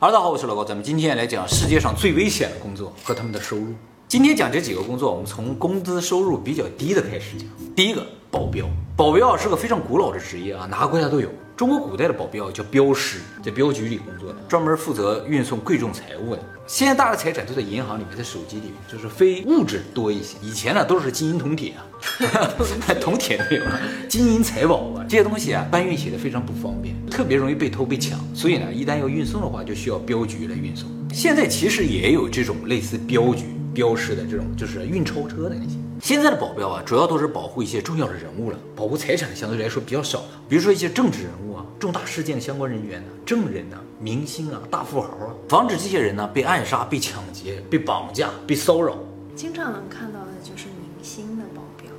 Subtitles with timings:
[0.00, 3.66] 哈喽，大家好，我是老高，咱们今天来讲世界上最危险的工作和他们的收入。
[4.08, 7.46] 今天讲这几个工作，我们从工资收入比较低的开始讲。
[7.76, 8.64] 第一个，保镖。
[8.96, 11.28] 保镖啊是个非常古老的职业啊，哪个国家都有。
[11.60, 16.42] 中国古代的保镖叫镖师，在镖局里工作的，专门负责运送贵重财物的。
[16.66, 20.38] 现在大家财产都在银行里面，在手机里面，就是非物质多一些。
[20.40, 21.84] 以前呢，都是金银铜铁啊，
[22.98, 28.18] 铜铁没有了，金银财宝啊，这些东西啊，搬运起来非常不方便，特别容易被偷被抢。
[28.34, 30.88] 所以呢，一旦要运送的话，就需要镖局来运送。
[31.12, 35.76] 现在其实也有这种类似镖局、镖师的这种，就是运钞车的那些。
[36.02, 40.28] 现在的保镖啊，主要都是保护一些重要的人物了，保护财产相对来说比较少了。
[40.48, 48.96] 比如说一些政治人物啊、重大事件的相关人员呢、证人呢、明星啊、大富豪啊，防止这些人呢被暗杀、被抢劫、被绑架、被骚扰。
[49.36, 51.90] 经常能看到的就是明星的保镖。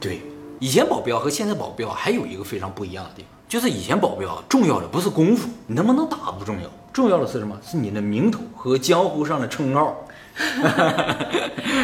[0.00, 0.22] 对，
[0.58, 7.54] 以前保镖和现在保镖还有一个非常不一样的地方，就是以前保镖重要的不是功夫，你能不能打不重要，重要的是什么？
[7.62, 9.94] 是你的名头和江湖上的称号。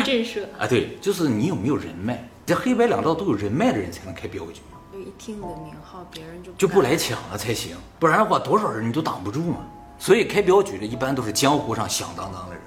[0.05, 4.61] 震慑 啊，对，就是你有没有人脉，这黑白两道都有人脉的人才能开镖局。
[4.93, 9.59] 就一听你的名号，别人就就不来抢了才行，不然的话多少人你都挡不住嘛。
[9.99, 12.63] 所以开镖局的一般都是江湖上响当当的人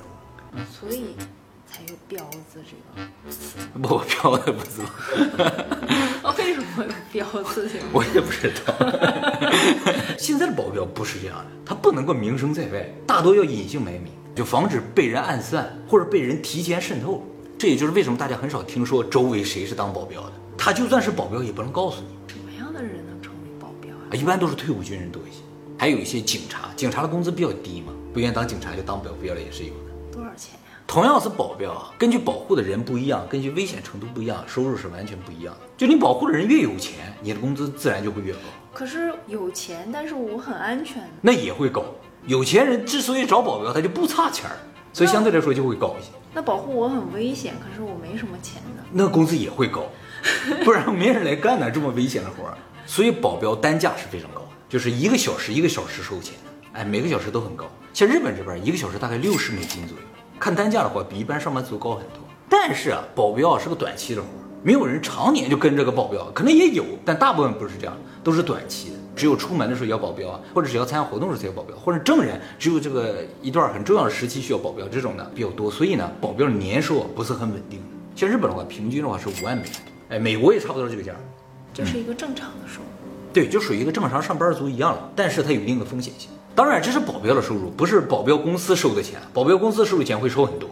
[0.53, 1.15] 物，所以
[1.67, 2.71] 才有镖子这
[3.01, 3.07] 个。
[3.79, 4.89] 不， 镖子不知道。
[6.37, 7.69] 为什么有镖子？
[7.91, 8.73] 我也不知道。
[10.17, 14.11] 现在的保镖不是这样的，他不能够名声在外，大多要隐姓埋名。
[14.39, 17.21] 就防止被人暗算或者被人提前渗透，
[17.57, 20.31] 这也就是为什么大家很少听说周围谁是当保镖的。
[20.57, 22.33] 他就算是保镖，也不能告诉你。
[22.33, 24.07] 什么样的人能成为保镖啊？
[24.13, 25.41] 一般都是退伍军人多一些，
[25.77, 26.69] 还有一些警察。
[26.77, 29.91] 警察的工资比较低嘛，不愿意当警察就当保镖了也是有的。
[30.09, 30.79] 多少钱呀？
[30.87, 35.61] 同样是保镖啊，根据保护的人不一样，根据危险程度不一样，收入是完全不一样的。
[35.75, 38.39] 就你保护的人越有钱，你的工资自然就会越高。
[38.73, 41.83] 可是有钱，但是我很安全，那也会高。
[42.29, 44.55] 有钱人之所以找保镖，他就不差钱儿。
[44.93, 46.11] 所以相对来说就会高一些。
[46.31, 48.83] 那保护我很危险，可是我没什么钱呢。
[48.91, 49.85] 那工资也会高，
[50.63, 52.55] 不然没人来干呢这么危险的活儿。
[52.85, 56.35] 所以保镖单价是非常高的，就是一个小时一个小时收钱，
[56.73, 57.65] 哎，每个小时都很高。
[57.95, 60.03] 像日本这边一个小时大概六十美金左右，
[60.39, 62.19] 看单价的话比一般上班族高很多。
[62.47, 68.95] 但是啊，保镖是个短期的活儿，没有人常年就跟这个保镖，可能也有，但大部分不是这样，都是短期的。
[69.15, 75.69] 只有出门的时候要保镖啊，或者只要参加活动的时候才有保镖，或者证人只有这个一段很重要的时期需要保镖，这种的比较多。
[75.69, 77.79] 所以呢，保镖的年收不是很稳定。
[78.15, 79.71] 像日本的话，平均的话是五万美元，
[80.09, 81.13] 哎，美国也差不多这个价，
[81.73, 82.85] 这是一个正常的收入。
[83.31, 85.09] 对，就属于一个正常上班族一样了。
[85.15, 86.29] 但是它有一定的风险性。
[86.55, 89.19] 当然，这是保镖的收入，不是保镖公司收的钱。
[89.33, 90.69] 保镖公司收的钱会收很多。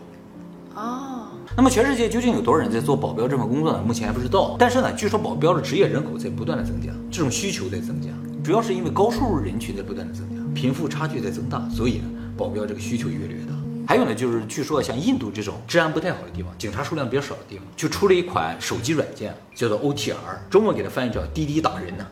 [0.75, 1.27] 哦。
[1.55, 3.81] 那么全世界究竟有多少人在做保镖这份工作呢？
[3.85, 4.55] 目前还不知道。
[4.59, 8.09] 但是呢，据说保镖的职业人口在不断的增加，这种需求在增加。
[8.47, 12.05] 主要是因为高收入人群在不断的增加，贫富差距在增大，所以呢，
[12.37, 13.51] 保镖这个需求越来越大。
[13.85, 20.13] 还有呢，就是据说像印度这种治安不太好的地方，警察数量比较少的地方，就出了一款手机软件，叫做 OTR，
[20.49, 22.07] 中文给它翻译叫滴滴打人呢。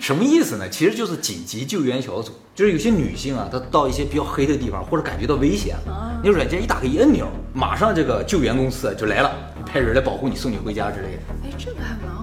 [0.00, 0.68] 什么意思呢？
[0.68, 9.30] 其实就是紧急救援小组，就是有些女性啊，她到一些比较黑的地方，或者感觉到危险了，那软件一打开一按钮，马上这个救援公司就来了，
[9.64, 11.22] 派人来保护你，送你回家之类的。
[11.44, 12.19] 哎，这个还蛮好。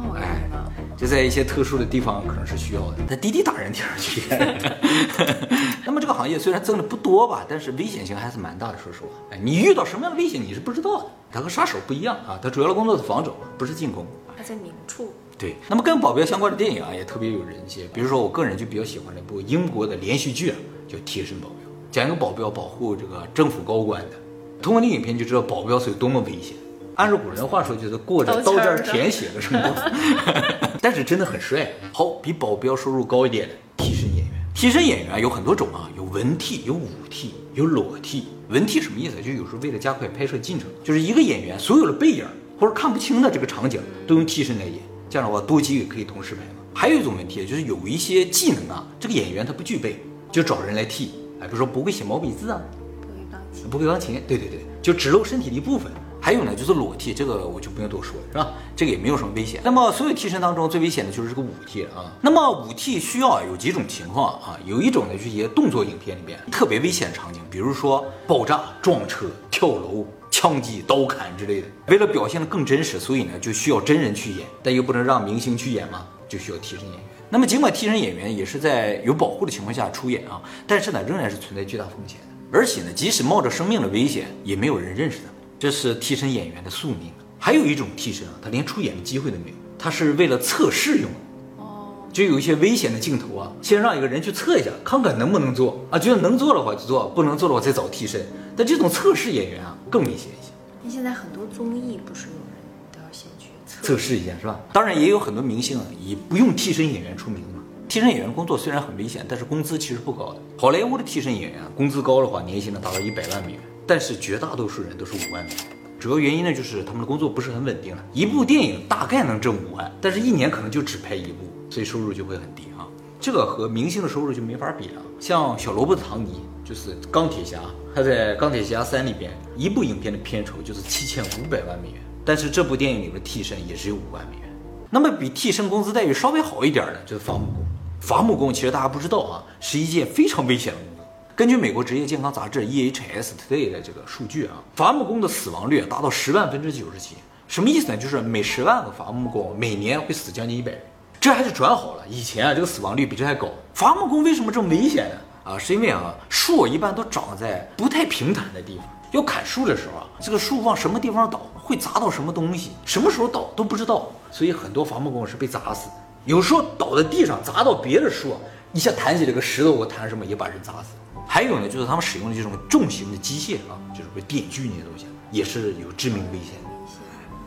[0.98, 4.24] 就在一些特殊的地方可能是需要的，但滴滴打人听上去。
[5.86, 8.78] 那么这个行业虽然挣的不多吧，但是危险性还是蛮大的。
[8.84, 11.06] 说实话，哎，你遇到什么样的危险你是不知道的。
[11.32, 14.08] 他和杀手不一样啊，他主要的工作是防守，不是进攻。
[14.36, 15.14] 他在明处。
[15.38, 17.88] 对，那么跟保镖相关的电影啊，也特别有人气。
[17.94, 20.56] 比如说，我个人就比较喜欢那部英国的连续剧啊，
[20.88, 21.58] 叫《贴身保镖》，
[21.92, 24.16] 讲一个保镖保护这个政府高官的。
[24.64, 26.56] 通过那影片就知道保镖是有多么危险。
[26.98, 29.92] 按照古人话说，就是过着刀尖舔血的生活，
[30.82, 31.72] 但是真的很帅。
[31.94, 34.34] 好，比保镖收入高一点的替身演员。
[34.56, 38.30] 替身演员有很多种啊，有文替，有武替，有裸替。
[38.50, 39.22] 文替什么意思？
[39.22, 42.26] 就有时候为了加快拍摄进程，就是一个演员所有的背影
[42.60, 44.80] 或者看不清的这个场景都用替身来演。
[45.08, 46.62] 这样的话，多机也可以同时拍嘛。
[46.74, 51.12] 还有一种问题，就是有一些技能啊，这个演员他不具备，就找人来替。
[51.40, 52.60] 哎，比如说不会写毛笔字啊，
[53.00, 55.92] 不会钢琴，不会钢琴，对对对，就只露身体的一部分。
[56.20, 58.52] 还有呢，就是裸替，这个我就不用多说了，是吧？
[58.76, 59.62] 这个也没有什么危险。
[59.64, 62.12] 那么所有替身当中最危险的就是这个武替啊。
[62.22, 71.68] 那么武替需要啊有几种情况啊，有一种呢就是一些动作影片里边特别危险的场景，比如说爆炸、撞车、跳楼、枪击、刀砍之类的。
[71.88, 77.04] 为了表现的更真实，所以呢就需要真人去演，但又不能让明星去演嘛，就需要替身演员。
[77.30, 82.28] 那么尽管替身演员也是在有保护的情况下出演啊，但是呢仍然是存在巨大风险的。
[82.52, 85.37] 而且呢，即使冒着生命的危险，也没有人认识他。
[85.60, 87.12] 这是替身演员的宿命。
[87.40, 91.64] 还有一种替身啊，他连出演的机会都没有，他是为了测试用的。
[91.64, 98.26] 哦，就有一些危险的镜头啊，先让一个人去测一下，看看能不能做啊，觉得能做的话就做，不能做的话再找替身。
[98.56, 100.52] 但这种测试演员啊更危险一些。
[100.84, 102.58] 那现在很多综艺不是有人
[102.92, 104.60] 都要先去测测试一下是吧？
[104.74, 107.62] 当然也有很多明星啊，以不用替身演员出名嘛。
[107.88, 110.42] 替身演员工作虽然很危险，但是工资其实不高的。
[110.58, 115.60] 好莱坞的替身演员啊，工资高的话，年薪能达到一百万美元，但是绝大多数人都是五万美元。
[116.00, 122.86] 主要原因呢，就是他们的工作不是很稳定了，一部电影大概能挣五万，但是一年可能就只拍一部，所以收入就会很低啊。
[123.20, 125.02] 这个和明星的收入就没法比了。
[125.20, 127.60] 像小罗伯特·唐尼，就是钢铁侠，
[127.96, 134.48] 他在《钢铁侠三》里边，一部影片的片酬就是七千五百万美元，但是这部电影里的替身也只有五万美元。
[134.92, 137.66] 那么比替身工资待遇稍微好一点的，就是伐木工。
[138.00, 140.97] 伐木工其实大家不知道啊，是一件非常危险的工作。
[141.38, 147.16] 根据美国职业健康杂志 EHS Today 的这个数据啊，伐木工的死亡率达到十万分之九十七。
[147.48, 147.96] 什么意思呢？
[147.96, 150.82] 就是每十万个伐木工每年会死将近一百人。
[151.20, 153.50] 这还是转好了，以前啊这个死亡率比这还高。
[153.76, 155.52] 伐木工为什么这么危险呢？
[155.52, 165.94] 啊，是因为啊树一般都长在不太平坦的地方，要砍树的时候啊，这个树往什么地方倒，会砸到什么东西，什么时候倒都不知道，所以很多伐木工是被砸死的。
[166.26, 168.36] 有时候倒在地上砸到别的树，
[168.74, 170.96] 一下弹起这个石头我弹什么也把人砸死。
[171.38, 176.70] 还有呢，就是他们使用的这种重型的机械啊，就是被电锯那些东西，也是有致命危险的。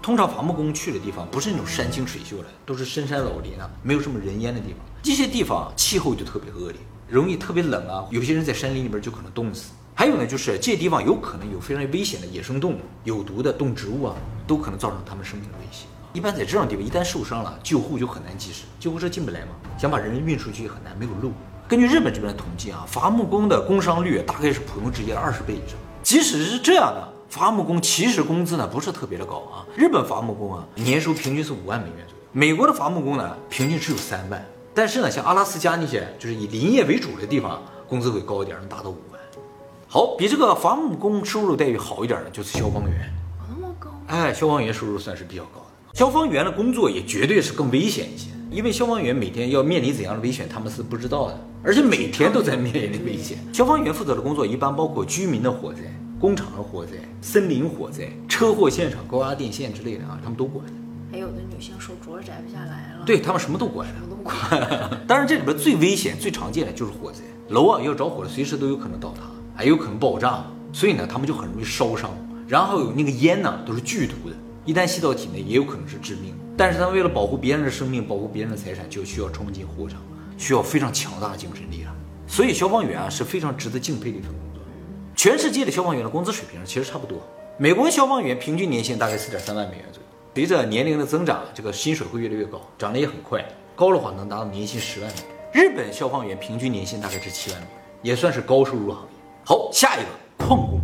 [0.00, 4.76] 通常伐木工去的地方不是那种山清水秀的，都是深山老林啊，没有什么人烟的地方。
[5.02, 9.72] 这些地方气候就特别恶劣，容易特别冷啊，有些人在山林里边就可能冻死。
[9.92, 14.14] 还有呢，就是这地方有可能有非常危险的野生动物、有毒的动植物啊，
[14.46, 15.86] 都可能造成他们生命的威胁。
[16.12, 21.32] 一般在这种地方，一旦受伤了，救护就很难及时，救护车进不来嘛，想把人运出去也很难，没有路。
[21.70, 25.78] 根据日本这边的统计啊，伐木工的工伤率大概是普通职业的二十倍以上。
[26.02, 29.62] 即使是这样的，伐木工其实工资呢不是特别的高啊。
[29.76, 32.24] 日本伐木工啊，年收平均是五万美元左右。
[32.32, 34.44] 美国的伐木工呢，平均只有三万。
[34.74, 39.20] 但是呢，像阿拉斯加那些就是以林业为主的地方，工资会高一点，能达到五万。
[39.86, 43.14] 好，比这个伐木工收入待遇好一点的，就是消防员。
[43.48, 43.90] 那么高？
[44.08, 45.96] 哎，消防员收入算是比较高的。
[45.96, 53.38] 消防员的工作也绝对是更危险一些，因为消防员每天要面临怎样的危险，他们是不知道的，而且每天都在面临危险。
[53.52, 55.80] 消防员负责的工作一般包括居民的火灾、
[56.18, 60.64] 工厂的火灾、森林火灾、车祸现场、高压电线之类的啊，他们都管。
[61.12, 63.88] 还有的女性手镯摘不下来了，对他们什么都管。
[63.88, 65.00] 什么都管。
[65.08, 69.22] 当然，这里边最危险、最常见的就是火灾，楼啊要着火了，随时都有可能倒塌，
[69.54, 72.10] 还有可能爆炸，所以呢，他们就很容易烧伤。
[72.46, 74.36] 然后有那个烟呢，都是剧毒的。
[74.64, 76.32] 一旦吸到体内，也有可能是致命。
[76.56, 80.00] 但是他们为了保护别人的生命，保护别人的财产，就需要冲进火场，
[80.40, 81.94] 需要非常强大的精神力量。
[82.26, 84.62] 所以消防员啊是非常值得敬佩的一份工作。
[85.14, 87.18] 全世界的消防员的工资水平其实差不多。
[87.58, 90.08] 美国消防员平均年薪大概四点三万美元左右。
[90.34, 93.44] 随着年龄的增长，这个薪水会越来越高，涨得也很快，
[93.76, 95.66] 高的话能达到年薪十万美元。
[95.68, 99.08] 日本消防员平均年薪大概是七万美元，也算是高收入行业。
[99.44, 100.80] 好，下一个矿工。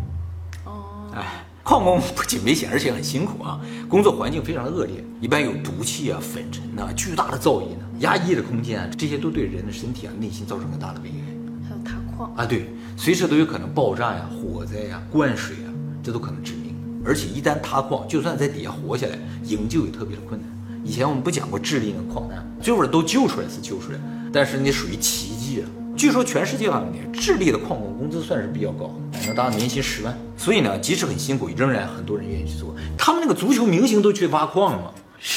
[0.66, 1.45] 哦，哎。
[1.66, 3.60] 矿工不仅危险，而且很辛苦啊！
[3.88, 11.68] 工作环境非常的恶劣，一般有毒气啊、粉尘呐、巨大的噪音呐、压抑的空间啊，这些都对人的身体啊、内心造成很大的危害。
[11.68, 15.68] 还有塌矿啊，对，随时都有可能爆炸呀、火灾呀、灌水啊，
[16.04, 16.72] 这都可能致命。
[17.04, 20.48] 而且一旦塌矿，就算在底下活下来，营救也特别的困难。
[20.84, 23.98] 以前我们不讲过智利那矿难，最后都救出来是救出来，
[24.32, 25.66] 但是那属于奇迹啊！
[25.96, 28.94] 据说全世界范围内，智利的矿工工资算是比较高，
[29.26, 30.18] 能达到年薪十万。
[30.36, 32.74] 所以呢，即使很辛苦，仍然很多人愿意去做。
[32.96, 34.90] 他们那个足球明星都去挖矿了嘛，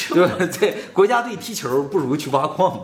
[0.10, 0.46] 对吧？
[0.48, 2.80] 在国家队踢球不如去挖矿。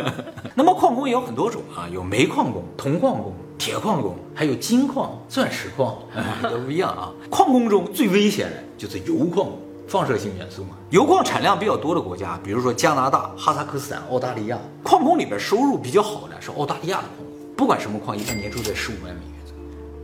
[0.54, 5.96] 那么矿工也有很多种啊，有煤矿工、铜矿工、铁矿工，还有金矿、钻石矿，
[6.42, 7.12] 都不一样啊。
[7.30, 9.48] 矿工中最危险的就是铀矿，
[9.86, 10.70] 放射性元素嘛。
[10.90, 19.37] 铀矿产量比较多的国家，比如说加拿大、哈萨克斯坦、澳大利亚，矿工里边收入比较好的是澳大利亚的矿工，不管什么矿，一般年收在十五万美元。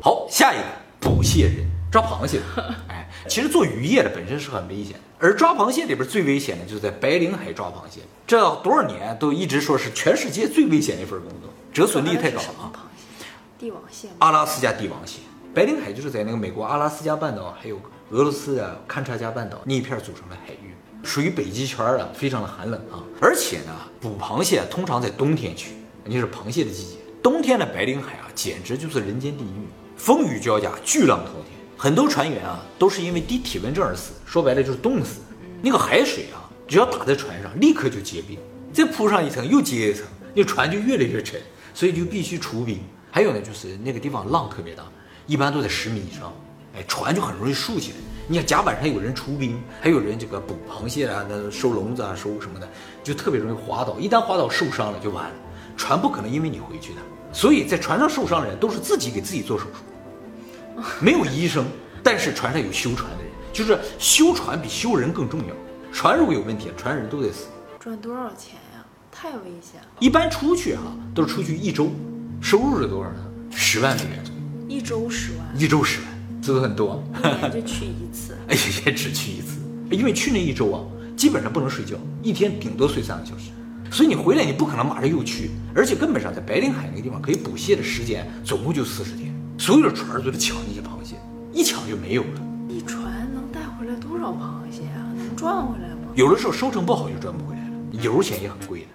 [0.04, 0.64] 好，下一个
[1.00, 2.44] 捕蟹人， 抓螃蟹的。
[2.88, 12.70] 哎，其实做渔业的本身是很危险的，而抓螃蟹里边最危险的就是在白令海抓螃蟹，这多少年都一直说是全世界最危险的一份工作，折损率太高了啊。
[12.70, 13.25] 螃蟹，
[13.58, 14.14] 帝王蟹吗？
[14.18, 15.20] 阿拉斯加帝王蟹，
[15.54, 17.80] 白令海就是在那个美国阿拉斯加半岛还有
[18.11, 23.00] 俄罗斯的堪察加半岛那一片组成的海域，属于北极圈啊，非常的寒冷啊。
[23.23, 25.70] 而且呢，捕螃蟹通常在冬天去，
[26.04, 26.96] 那是螃蟹的季节。
[27.23, 31.58] 冬天的白令海啊，简直就是人间地狱，风雨交加，巨浪滔天。
[31.76, 35.20] 很多船员啊，都是因为低体温症而死，说白了就是冻死。
[35.62, 38.38] 那个海水啊，只要打在船上，立刻就结冰，
[38.72, 41.40] 再铺上一层，又结一层，那船就越来越沉，
[41.72, 42.78] 所以就必须除冰。
[43.10, 44.84] 还有呢，就是那个地方浪特别大，
[45.26, 46.32] 一般都在十米以上，
[46.74, 47.96] 哎，船就很容易竖起来。
[48.26, 52.68] 你看甲板上有人除冰，还有人这个捕螃蟹啊、那收笼子啊、收什么的，
[53.02, 53.98] 就特别容易滑倒。
[53.98, 55.34] 一旦滑倒受伤了就完了，
[55.76, 57.00] 船不可能因为你回去的。
[57.34, 61.66] 所以在船上受伤的人都是自己给自己做手术，没有医生，
[62.02, 65.46] 但是船上有修船的人，就是修船比修人更重要。
[65.92, 67.46] 船如果有问题，船人都得死。
[67.80, 68.86] 赚多少钱呀？
[69.10, 69.86] 太危险了！
[69.98, 71.92] 一般出去哈、都是出去一周，
[72.40, 73.26] 收入是多少呢？
[73.50, 76.08] 十万美元左右，一周十万，一周十万，
[76.40, 77.02] 是不是很多？
[77.22, 78.36] 一年就去一次。
[78.48, 79.60] 哎，也只去一次，
[79.90, 80.80] 因为去那一周啊，
[81.16, 83.50] 基本上不能睡觉，一天顶多睡三个小时，
[83.94, 91.14] 所以你回来你不可能马上又去，而且根本上在白令海那个地方可以捕蟹的时间总共就四十天，所有的船儿都在抢那些螃蟹，
[91.52, 94.98] 一抢就没有了，一船能带回来多少螃蟹啊？
[95.16, 96.10] 能赚回来吗？
[96.16, 98.86] 有的时候收成不好就赚不回来了，油钱也很贵的。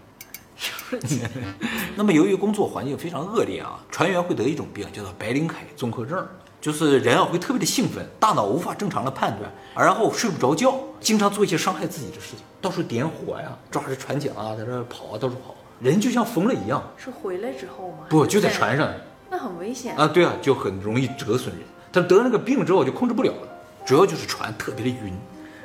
[1.96, 6.28] 那么由于工作环境非常恶劣啊，船员会得一种病，叫做白令海综合症，
[6.62, 16.84] 就是人啊会特别的兴奋，大脑无法正常的判断，然后睡不着觉，经常做一些伤害自己的事情，到处点火呀，抓着船桨啊在这跑啊，到处跑，人就像疯了一样。
[16.98, 18.06] 是回来之后吗？
[18.10, 18.92] 不，就在船上
[19.32, 19.96] 那很危险。
[19.96, 21.64] 啊，对啊，就很容易折损人。
[21.92, 23.48] 他得了那个病之后就控制不了了，
[23.86, 25.14] 主要就是船特别的晕，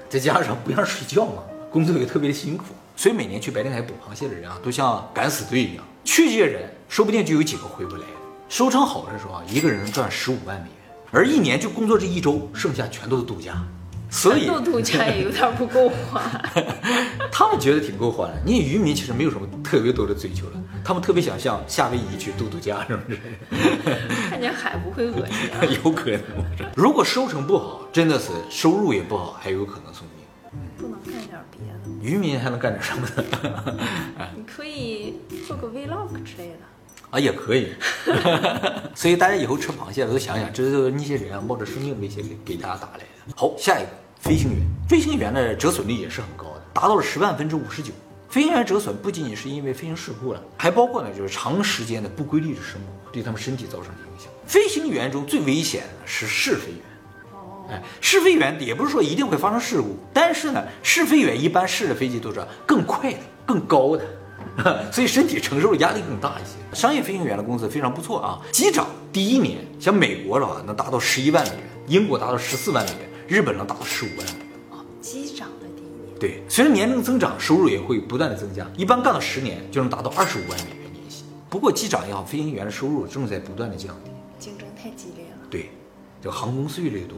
[0.08, 5.84] 再加上不让睡觉嘛，工作也特别的辛苦，所以每年去白令海捕螃蟹的人啊，都像敢死队一样。
[6.04, 8.06] 去这些人，说不定就有几个回不来的。
[8.48, 10.83] 收成好的时候啊，一个人能赚十五万美元，
[11.14, 13.54] 而一年就工作这一周，剩下全都是度假。
[14.10, 16.22] 所以度度假也有点不够花，
[17.32, 18.34] 他们觉得挺够花的。
[18.44, 23.18] 你渔民其实没有什么特别多的追求了，他们特别想向夏威夷去度度假，是不是？
[24.30, 25.64] 看见海不会恶心啊。
[25.84, 26.20] 有可能。
[26.76, 30.24] 如果收成不好，真的是收入也不好，还有可能送命。
[30.78, 33.78] 不能干点别的，渔民还能干点什么呢？
[34.36, 35.16] 你可以
[35.46, 36.73] 做个 vlog 之类的。
[37.14, 37.68] 啊，也可以。
[38.92, 43.04] 所以大家以后吃螃蟹都想想，这是那些人啊冒着生命危险给给大家打来的。
[43.36, 47.92] 好，下一个飞行员，飞行员的折损率也是很高的，达到了十万分之五十九。
[48.28, 54.28] 飞行员折损不仅仅是因为飞行事故了，还包括呢就是长时间的不规律的生活对他们身体造成的影响。
[54.44, 56.80] 飞行员中最危险的是试飞员。
[57.32, 64.04] 哦，哎，试飞员也不是说一定会发生事故，但是呢，试飞员一般试的飞机都是更快的、更高的，
[64.92, 66.56] 所以身体承受的压力更大一些。
[66.72, 74.48] 商业飞行员的工资非常不错啊，机长第一年像美国的话能达到十一万美元，英国达到十四万美元，日本能达到十五万美元。
[74.70, 81.24] 哦，机长的第一年，对，随着年龄增长，收入也会不断的增加，一般干到十年就能达到二十五万美元年薪。
[81.48, 84.10] 不过机长也好，飞行员的收入正在不断的降低。
[84.38, 85.46] 竞争太激烈了。
[85.50, 85.70] 对，
[86.20, 87.16] 就航空公司越来越多，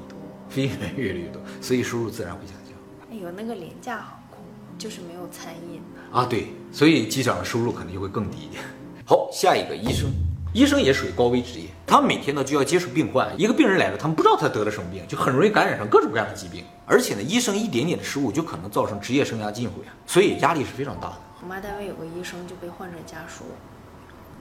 [0.50, 2.76] 飞行员越来越多，所以收入自然会下降。
[3.11, 4.40] 哎有那个廉价航空，
[4.76, 5.81] 就是没有餐饮。
[6.12, 8.62] 啊，对，所以机长的收入可能就会更低一点。
[9.06, 10.11] 好，下一个医生，
[10.52, 23.45] 医生也属于高危职业，他们每天呢就要接触病患，一个病人来了，他们不知道他得了什么病，就很容易感染上各种各样的疾病，而且呢，医生一点点的失误就可能造成职业生涯尽毁啊，所以压力是非常大的，我妈单位有个医生就被患者家属，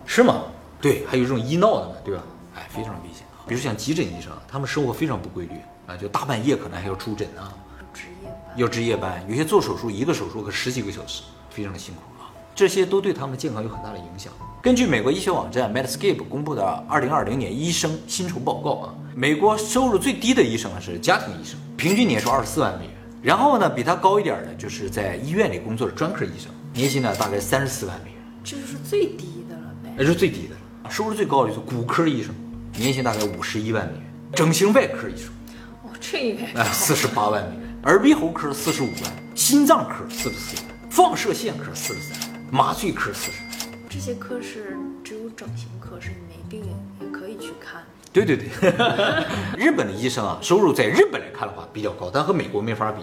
[0.05, 0.43] 是吗？
[0.81, 2.21] 对，还有这种医闹的呢，对吧？
[2.55, 3.25] 哎，非常危险。
[3.47, 5.53] 比如像急诊医生，他们生活非常不规律
[5.87, 7.53] 啊，就大半夜可能还要出诊啊，
[7.93, 8.57] 值夜班。
[8.57, 12.14] 要值夜班，有些做手术一个手术可十几个小时，非常的辛苦啊。
[12.55, 14.31] 这些都对他们的健康有很大的影响。
[14.61, 22.93] 根据美国医学网站 Medscape 公布的2020年医生薪酬报告啊，美国收入最低的医生啊是家庭医生，平均年收二十四万美元。
[23.21, 29.93] 然后呢，比他高一点的就是在医院里工作的专科医生，年薪呢大概三十四万美元，这就是最低的了呗。
[29.97, 30.89] 那是最低的了。
[30.89, 32.33] 收入最高的就是骨科医生，
[32.77, 35.27] 年薪大概五十一万美元，整形外科医生
[35.83, 43.39] 哦，这个哎，四十八万美元，耳鼻喉科四十五万，心脏科四十四万，放射线科四十三万，麻醉科四十。
[43.89, 46.63] 这些科室只有整形科是你没病
[47.01, 47.83] 也可以去看。
[48.11, 48.47] 对对对，
[49.57, 53.01] 日本的医生啊，收入在日本来看的话比较高，但和美国没法比。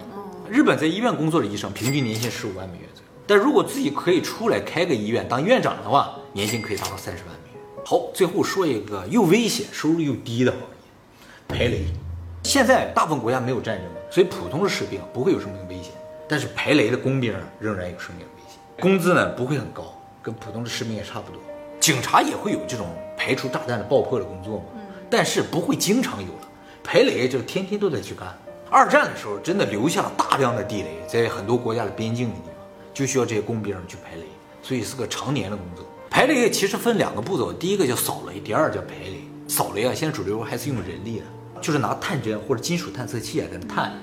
[0.49, 7.61] 日本在医院工作的医生平均年薪十五万美元左右，但如果自己可以出来开个医院当院长的话，年薪可以达到三十万美元。
[7.85, 10.67] 好，最后说一个又危险、收入又低的行业——
[11.47, 11.85] 排雷。
[12.43, 15.91] 现在大部分国家没有战争，所以普通的士兵不会有生命危险，
[16.27, 18.25] 但是排雷的工兵仍然有生命
[18.79, 19.83] 工资呢不会很高，
[20.21, 21.41] 跟普通的市民也差不多。
[21.79, 22.87] 警察也会有这种
[23.17, 24.65] 排除炸弹的爆破的工作嘛，
[25.09, 26.49] 但是不会经常有了。
[26.83, 28.27] 排雷就是天天都得去干。
[28.69, 32.55] 二战的时候真的留下了大量的地雷，在很多国家的边境的地方，
[32.93, 34.23] 就需要这些工兵去排雷，
[34.61, 35.85] 所以是个常年的工作。
[36.09, 39.23] 排雷其实分两个步骤，第一个叫扫雷，第二叫排雷。
[39.47, 41.25] 扫雷啊，现在主流还是用人力的，
[41.61, 43.93] 就是拿探针或者金属探测器啊在那探，哎，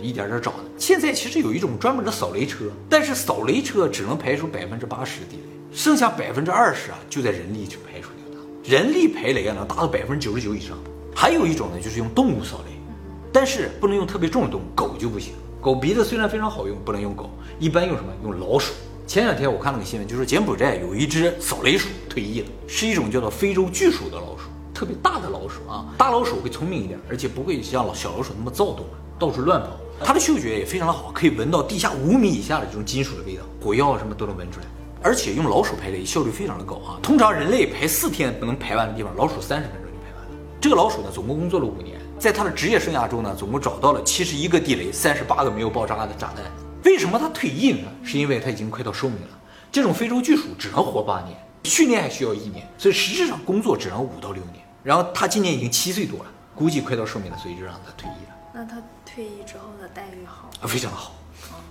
[0.00, 0.64] 一点点找的。
[0.76, 8.70] 现在其实有一种专门的扫雷车，但是扫雷车只能排除百分之八十的地雷，剩下百分之二十啊就在人力去排除掉它。
[8.70, 10.76] 人力排雷啊能达到百分之九十九以上。
[11.14, 12.72] 还有一种呢，就是用动物扫雷。
[13.30, 15.34] 但是不能用特别重的动物，狗就不行。
[15.60, 17.28] 狗鼻子虽然非常好用，不能用狗，
[17.58, 18.10] 一般用什么？
[18.22, 18.72] 用老鼠。
[19.06, 25.94] 前两天我看了个新闻，就是柬埔寨有一只扫雷鼠退役了，是一种叫做非洲巨鼠的老鼠，特别大的老鼠啊。
[25.98, 28.86] 大老鼠会聪明一点，而且不会像老小老鼠那么躁动，
[29.18, 29.68] 到处乱跑。
[30.04, 34.66] 它的嗅觉也非常的好，可以闻到地下五米以下的这种金属的味道，火药什么都能闻出来。
[35.02, 40.36] 而且用老鼠排雷效率非常的高啊，通常人类排四天不能排完的地方，老鼠三十分钟就排完了。
[40.60, 41.98] 这个老鼠呢，总共工作了五年。
[42.18, 46.44] 在他的职业生涯中呢，总共找到了七十一个地雷，三十八个没有爆炸的炸弹。
[46.84, 47.88] 为什么他退役呢？
[48.02, 49.38] 是因为他已经快到寿命了。
[49.70, 54.64] 这种非洲巨鼠只能活八年，训练还需要一年，所以实质上工作只能五到六年。
[54.82, 56.26] 然后他今年已经七岁多了，
[56.56, 58.34] 估计快到寿命了，所以就让他退役了。
[58.58, 60.50] 那他退役之后的待遇好？
[60.60, 61.12] 啊，非常的好，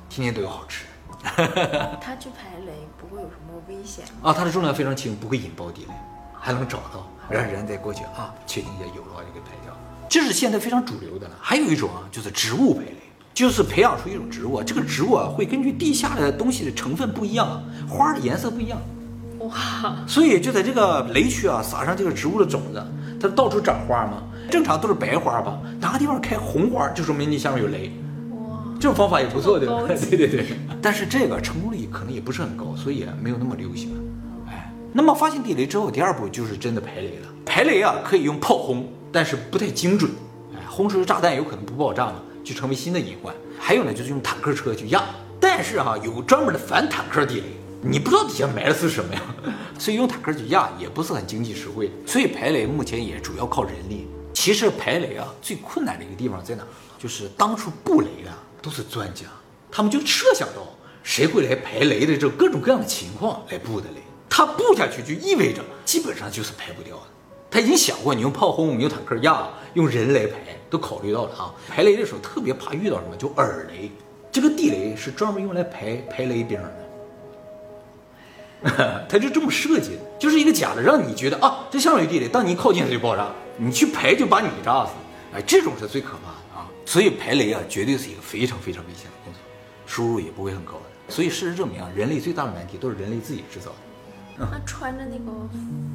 [0.08, 0.86] 天天都有好吃。
[2.00, 4.32] 他去排雷不会有什么危险吗？
[4.32, 5.94] 啊，它的重量非常轻，不会引爆地雷，
[6.40, 9.76] 还能找到，让人再过去啊，确定一下有了就给排掉。
[10.08, 11.36] 这是现在非常主流的了。
[11.42, 12.96] 还有一种啊，就是植物排雷，
[13.34, 18.80] 就是培养出一种植物，这个植物啊会根据地下的东西的成分不一样，花的颜色不一样，
[19.40, 22.82] 哇，所以就在这个雷区啊撒上这个植物的种子，
[23.20, 24.24] 它到处长花嘛。
[24.50, 27.92] 正常都是白花吧，哪个地方开红花，就说明你下面有雷。
[28.32, 29.84] 哇，这种方法也不错，对吧？
[29.88, 30.46] 对对对。
[30.82, 33.92] 但是这个成功率可能也不是很高，所以没有那么流行。
[34.48, 37.28] 哎，那么发现地雷之后，第二步就是真的排雷了。
[37.46, 40.12] 排雷啊，可以用炮轰，但是不太精准。
[40.54, 43.34] 哎，轰出的炸弹有可能不爆炸嘛，就成为新的隐患。
[43.60, 45.04] 还有呢，就是用坦克车去压，
[45.40, 47.44] 但是哈，有专门的反坦克地雷，
[47.82, 49.22] 你不知道底下埋的是什么呀，
[49.80, 51.92] 所以用坦克去压也不是很经济实惠。
[52.06, 54.08] 所以排雷目前也主要靠人力。
[54.40, 56.64] 其实排雷啊，最困难的一个地方在哪？
[57.00, 59.26] 就是当初布雷的都是专家，
[59.72, 60.62] 他们就设想到
[61.02, 67.04] 谁会来排雷的这各种各样的情况来布的雷，他布下去就意味着基本上就是排不掉的。
[67.50, 70.38] 他已经想过，你用炮轰，用坦克压，用人来排，
[70.70, 71.52] 都考虑到了啊。
[71.68, 73.92] 排雷的时候特别怕遇到什么，就耳雷。
[74.32, 76.62] 这个地雷是专门用来排排雷兵
[78.62, 84.92] 的， 他就这么设计的，就是一个假的，让你觉得啊，这像有地雷，当你一靠近它就爆炸，你去排就把你给炸死。
[85.34, 86.66] 哎，这种是最可怕的啊！
[86.86, 89.42] 所以排雷啊，绝对是一个非常非常危险的工作，
[89.86, 91.14] 收入也不会很高的。
[91.14, 94.48] 所以事实证明啊，人类最大的难题都是人类自己制造的。
[94.52, 95.32] 那穿着那个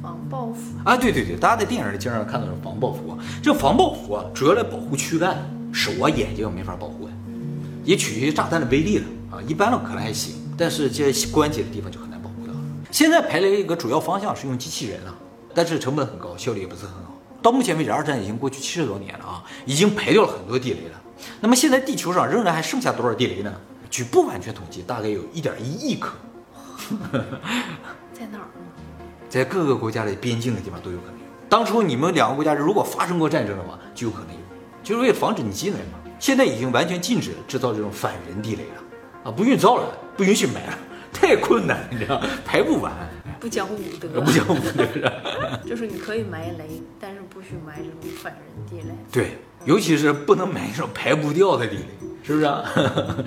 [0.01, 5.35] 防爆服，啊，对对对，大家在电影里经常看到的防爆服啊，这防爆服啊，主要来保护躯干，
[5.73, 7.11] 手啊、眼睛没法保护的，
[7.83, 9.41] 也取决于炸弹的威力了啊。
[9.47, 11.99] 一般的可能还行，但是这些关节的地方就。
[12.93, 15.15] 现在排雷一个主要方向是用机器人啊，
[15.51, 17.17] 但是成本很高，效率也不是很好。
[17.41, 21.01] 到目前为止，二战已经过去七十多年了啊，已经排掉了很多地雷了。
[21.41, 23.51] 那么现在地球上仍然还剩下多少地雷呢？
[23.89, 26.13] 据不完全统计，大概有一点一亿颗。
[28.13, 28.63] 在哪儿呢？
[29.27, 31.25] 在各个国家的边境的地方都有可能有。
[31.49, 34.39] 当初你们两个国家如果发生过战争的话，就有可能有，
[34.83, 35.97] 就是为了防止你进来嘛。
[36.19, 38.83] 现在已经完全禁止制造这种反人地雷了，
[39.23, 40.77] 啊，不允造了，不允许埋了，
[41.13, 42.91] 太困难，你知道，排不完，
[43.39, 45.11] 不讲武德， 不讲武德。
[45.65, 48.93] 就是你可以埋雷，但是不许埋这种反人地雷。
[49.11, 52.63] 对，尤其是不能埋那种排不掉的地雷，是不是啊？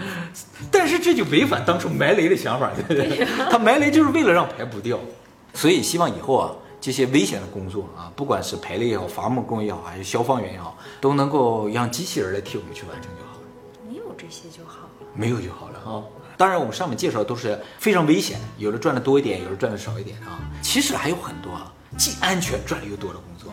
[0.70, 3.24] 但是这就违反当初埋雷的想法，对不对？
[3.50, 4.98] 他埋雷就是为了让排不掉，
[5.54, 13.42] 所以希望以后啊，这些危险的工作啊，不管是排雷也好，伐木工也好，还是消防员也好，都能够让机器人来替我们去完成就好了。
[13.88, 15.06] 没有这些就好了。
[15.14, 16.02] 没有就好了啊。
[16.36, 20.38] 当然，我们上面介绍的都是非常危险，有的赚的多一点，有的赚的少一点啊。
[20.60, 23.52] 其实还有很多啊，既安全赚的又多的工作。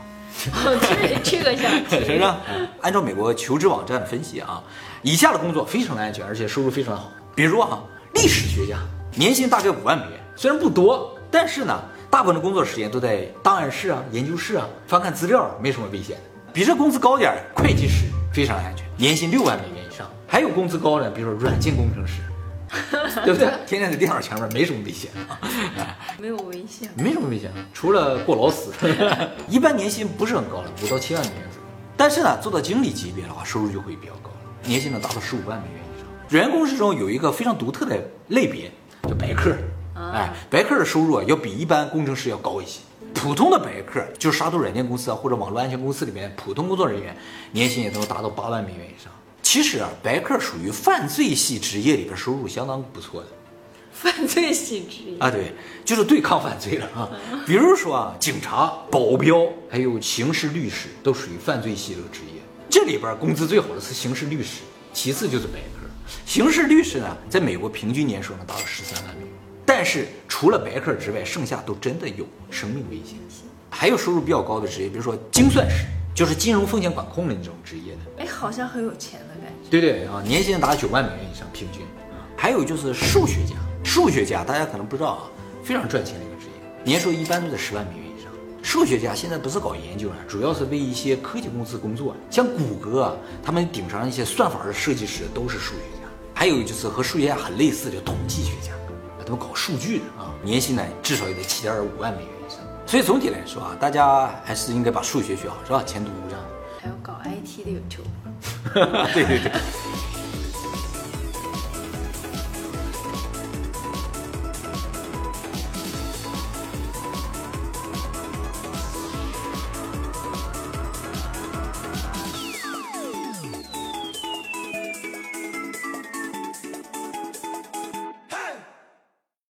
[0.52, 2.22] 哦，这这个想是不听。
[2.82, 4.62] 按照美国求职网站的分析啊，
[5.02, 7.10] 以下的工作非常的安全，而且收入非常的好。
[7.34, 7.82] 比如啊，
[8.16, 8.78] 历史学家
[9.16, 16.18] 年薪大概五万美元，虽然不多，但是呢，大部分的工作时间都在档案室啊、研究室啊翻看资料，没什么危险。
[16.52, 20.10] 比这工资高点儿，会计师非常安全，年薪六万美元以上。
[20.28, 22.22] 还有工资高的，比如说软件工程师，
[23.24, 23.48] 对不对？
[23.66, 25.40] 天天在电脑前面，没什么危险啊。
[26.20, 26.90] 没有危险。
[26.96, 28.72] 没什么危险，除了过劳死。
[29.48, 31.68] 一般年薪不是很高了，五到七万美元左右。
[31.96, 36.08] 但是呢，做到经理级别的话，收入就会比较高了，年薪能达到十五万美元以上。
[36.30, 38.72] 人工之中有一个非常独特的类别，
[39.04, 39.56] 叫白客。
[39.96, 42.80] 哎，白客的收入啊，要比一般工程师要高一些。
[43.14, 47.16] 普通的白客，就是杀毒软件公司啊，或者网络安全公司里面普通工作人员，
[47.52, 49.12] 年薪也能达到八万美元以上。
[49.54, 53.28] 其实啊，白客属于犯罪系职业里边收入相当不错的。
[53.92, 55.54] 犯罪系职业啊，对，
[55.86, 57.08] 就是对抗犯罪了啊。
[57.46, 62.42] 比如说啊，警察、保镖，还有刑事律师，都属于犯罪系的职业。
[62.68, 64.62] 这里边工资最好的是刑事律师，
[64.92, 65.88] 其次就是白客。
[66.26, 69.30] 刑事律师呢，在美国平均年收入能达到十三万美元。
[69.64, 73.20] 但是除了白客之外，剩下都真的有生命危险。
[73.70, 78.24] 还有收入比较高的职业，比如说精算师，就是金融风险管控的那种职业的。
[78.24, 79.70] 哎，好像很有钱的感觉。
[79.70, 81.82] 对对啊，年薪达九万美元以上平均。
[82.36, 85.24] 还有就是数学家，数学家大家可能不知道啊，
[85.64, 88.32] 非常赚钱的一个职业，年收一般都在十万美元以上。
[88.62, 96.08] 数学家现在不是搞研究了，主要是为一些科技公司工作，像谷歌啊，他们顶上一些算法的设计师都是数学家。
[96.34, 98.74] 还有就是和数学家很类似的统计学家，
[99.24, 102.30] 他们搞数据的啊，年薪呢至少也得七点五万美元。
[102.94, 105.82] 所以总体来说啊，大家还是应该把数学学好，是吧？
[105.84, 106.40] 前途无量。
[106.80, 108.04] 还有搞 IT 的有救。
[109.16, 109.52] 对对对。